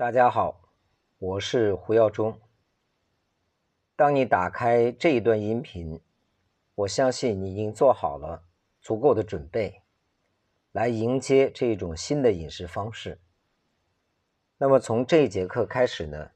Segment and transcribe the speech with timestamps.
[0.00, 0.62] 大家好，
[1.18, 2.40] 我是胡耀中。
[3.96, 6.00] 当你打开这一段音频，
[6.74, 8.42] 我相信你已经做好了
[8.80, 9.82] 足够的准备，
[10.72, 13.20] 来迎接这一种新的饮食方式。
[14.56, 16.30] 那么从这一节课开始呢，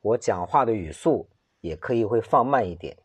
[0.00, 1.28] 我讲话的语速
[1.62, 2.96] 也可以会放慢一点，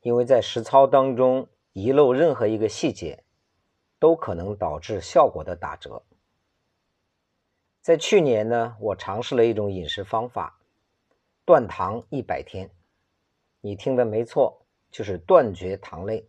[0.00, 3.22] 因为在实操当中遗漏任何一个细节，
[3.98, 6.02] 都可能导致效果的打折。
[7.86, 10.58] 在去年呢，我尝试了一种饮食方法，
[11.44, 12.68] 断糖一百天。
[13.60, 16.28] 你听的没错，就是断绝糖类。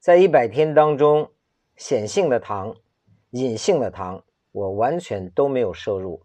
[0.00, 1.30] 在一百天当中，
[1.76, 2.74] 显性的糖、
[3.30, 6.20] 隐性的糖，我完全都没有摄入，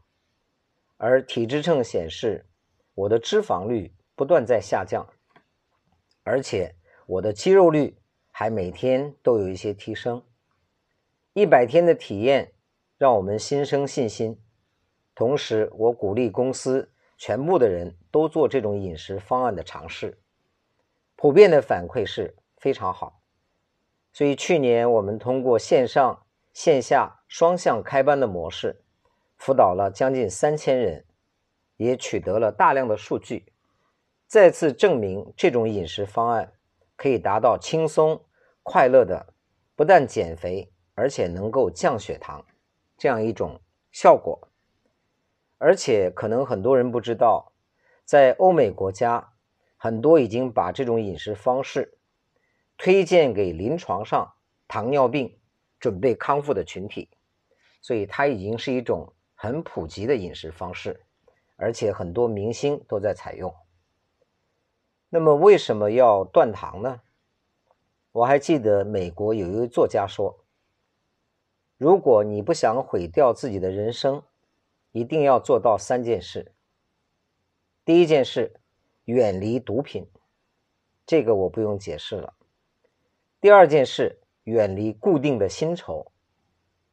[0.98, 2.48] 而体脂秤显示
[2.96, 5.08] 我的脂肪率不断在下降，
[6.24, 6.74] 而且
[7.06, 7.96] 我的肌肉率
[8.32, 10.24] 还每天都有一些提升。
[11.34, 12.54] 一百天的体验。
[12.98, 14.40] 让我们心生信心，
[15.14, 20.18] 同时我鼓励公司全部的人都做这种饮食方案的尝试，
[21.16, 23.22] 普遍的反馈是非常好。
[24.14, 28.82] 所以去年我们通过线上线下双向开班的模式，
[29.36, 31.06] 辅导了将近三千人，
[31.76, 33.52] 也取得了大量的数据，
[34.26, 36.54] 再次证明这种饮食方案
[36.96, 38.24] 可以达到轻松
[38.64, 39.34] 快乐的，
[39.76, 42.46] 不但减肥，而且能够降血糖。
[42.98, 43.60] 这样一种
[43.92, 44.48] 效果，
[45.58, 47.52] 而且可能很多人不知道，
[48.06, 49.34] 在欧美国家，
[49.76, 51.98] 很多已经把这种饮食方式
[52.78, 54.34] 推荐给临床上
[54.68, 55.38] 糖尿病
[55.78, 57.10] 准备康复的群体，
[57.82, 61.06] 所以它已经是一种很普及的饮食方式，
[61.58, 63.54] 而且很多明星都在采用。
[65.10, 67.02] 那么为什么要断糖呢？
[68.14, 70.45] 我还记得美国有一位作家说。
[71.78, 74.24] 如果你不想毁掉自己的人生，
[74.94, 76.54] 一定要做到三件事。
[77.84, 78.54] 第一件事，
[79.04, 80.08] 远离毒品，
[81.06, 82.36] 这个我不用解释了。
[83.42, 86.14] 第二件事，远离固定的薪酬，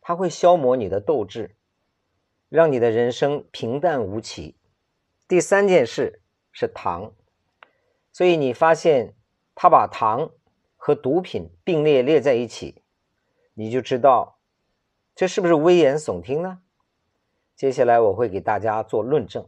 [0.01, 1.55] 它会消磨你的斗志，
[2.49, 4.57] 让你的人生平淡无奇。
[5.29, 6.21] 第三件事
[6.51, 7.13] 是糖，
[8.13, 9.15] 所以你发现
[9.55, 10.33] 他把糖
[10.77, 12.83] 和毒品并列列在一起，
[13.55, 14.41] 你就知道。
[15.23, 16.63] 这是不是危言耸听呢？
[17.55, 19.47] 接下来我会给大家做论证。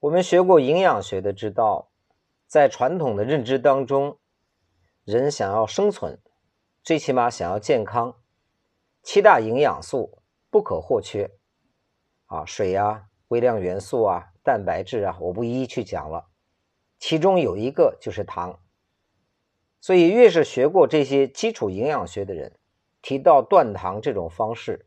[0.00, 1.92] 我们学过营养学的，知道
[2.48, 4.18] 在传统的认知当中，
[5.04, 6.18] 人想要生存，
[6.82, 8.16] 最起码想要健康，
[9.04, 10.20] 七大营养素
[10.50, 11.30] 不可或缺
[12.26, 16.26] 啊，水啊、微量元素啊、蛋白质啊，我不一一去讲了。
[16.98, 18.58] 其中有一个就是糖，
[19.80, 22.58] 所以越是学过这些基础营养学的人。
[23.06, 24.84] 提到断糖这种方式，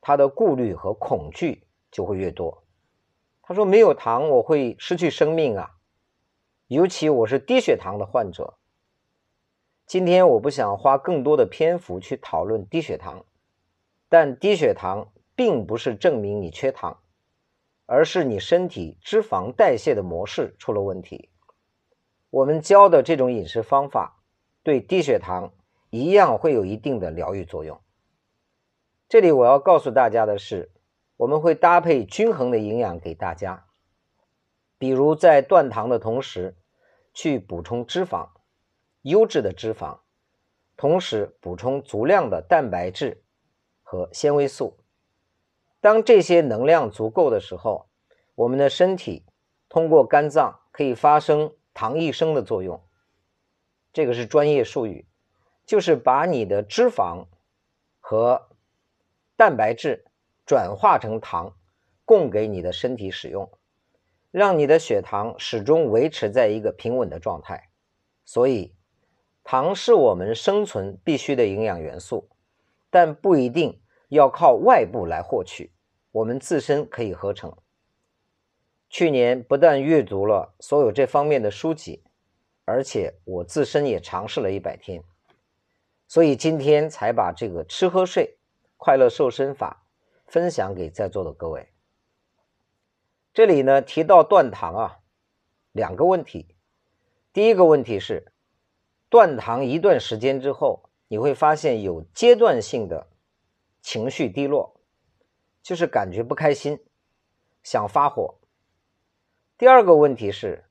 [0.00, 2.64] 他的顾虑和恐惧就会越多。
[3.42, 5.72] 他说：“没有糖，我会失去生命啊！
[6.68, 8.54] 尤其我是低血糖的患者。
[9.84, 13.26] 今天我不想花更多的篇幅去讨论低血糖，
[14.08, 17.02] 但低血糖并不是证明你缺糖，
[17.84, 21.28] 而是你身体脂肪代谢的模式出了问题。
[22.30, 24.22] 我们教的这种饮食方法
[24.62, 25.52] 对低血糖。”
[25.94, 27.80] 一样会有一定的疗愈作用。
[29.08, 30.72] 这里我要告诉大家的是，
[31.16, 33.66] 我们会搭配均衡的营养给大家，
[34.76, 36.56] 比如在断糖的同时，
[37.12, 38.30] 去补充脂肪，
[39.02, 40.00] 优质的脂肪，
[40.76, 43.22] 同时补充足量的蛋白质
[43.84, 44.76] 和纤维素。
[45.80, 47.88] 当这些能量足够的时候，
[48.34, 49.24] 我们的身体
[49.68, 52.82] 通过肝脏可以发生糖异生的作用，
[53.92, 55.06] 这个是专业术语。
[55.66, 57.26] 就是把你的脂肪
[58.00, 58.48] 和
[59.36, 60.04] 蛋白质
[60.44, 61.56] 转化成糖，
[62.04, 63.50] 供给你的身体使用，
[64.30, 67.70] 让你的血糖始终维持在一个平稳的状态。
[68.24, 68.74] 所以，
[69.42, 72.28] 糖是我们生存必须的营养元素，
[72.90, 75.72] 但不一定要靠外部来获取，
[76.12, 77.56] 我们自身可以合成。
[78.88, 82.04] 去年不但阅读了所有这方面的书籍，
[82.64, 85.02] 而且我自身也尝试了一百天。
[86.06, 88.38] 所以今天才把这个吃喝睡
[88.76, 89.86] 快乐瘦身法
[90.26, 91.68] 分享给在座的各位。
[93.32, 94.98] 这里呢提到断糖啊，
[95.72, 96.54] 两个问题。
[97.32, 98.32] 第一个问题是，
[99.08, 103.08] 断糖一段时间之后，你会发现有阶段性的
[103.80, 104.80] 情绪低落，
[105.62, 106.78] 就是感觉不开心，
[107.62, 108.38] 想发火。
[109.58, 110.64] 第二个问题是，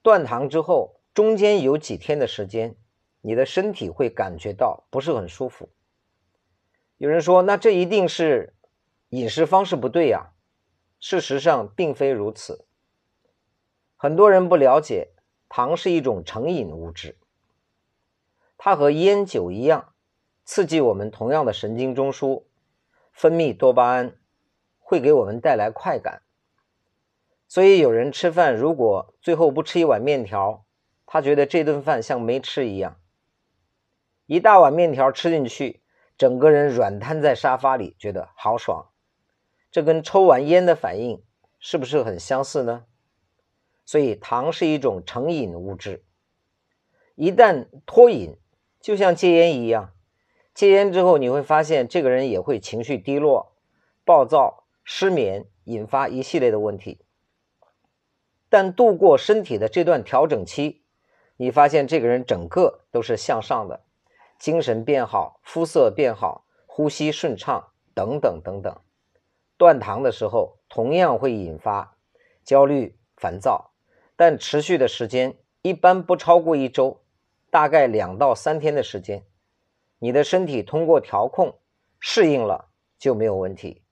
[0.00, 2.76] 断糖之后中间有几天的时间。
[3.26, 5.68] 你的身体会感觉到不是很舒服。
[6.96, 8.54] 有人说，那这一定是
[9.08, 10.30] 饮食方式不对呀。
[11.00, 12.68] 事实上并非如此。
[13.96, 15.08] 很多人不了解，
[15.48, 17.18] 糖是一种成瘾物质，
[18.56, 19.92] 它和烟酒一样，
[20.44, 22.44] 刺激我们同样的神经中枢，
[23.10, 24.14] 分泌多巴胺，
[24.78, 26.22] 会给我们带来快感。
[27.48, 30.64] 所以有人吃饭，如果最后不吃一碗面条，
[31.04, 33.00] 他觉得这顿饭像没吃一样。
[34.26, 35.82] 一大碗面条吃进去，
[36.18, 38.90] 整个人软瘫在沙发里，觉得好爽。
[39.70, 41.22] 这跟抽完烟的反应
[41.58, 42.84] 是不是很相似呢？
[43.84, 46.04] 所以糖是一种成瘾物质，
[47.14, 48.36] 一旦脱瘾，
[48.80, 49.92] 就像戒烟一样，
[50.52, 53.54] 戒烟之后你会发现这个人也会情绪低落、
[54.04, 57.00] 暴躁、失眠，引发一系列的问题。
[58.48, 60.82] 但度过身体的这段调整期，
[61.36, 63.84] 你发现这个人整个都是向上的，
[64.38, 68.76] 精神变好，肤色变好，呼吸顺畅，等等等等。
[69.56, 71.96] 断糖的时候，同样会引发
[72.44, 73.70] 焦虑、烦躁，
[74.14, 77.00] 但持续的时间一般不超过一周，
[77.50, 79.24] 大概两到三天的时间，
[79.98, 81.58] 你的身体通过调控
[81.98, 82.68] 适应了
[82.98, 83.82] 就没有问题。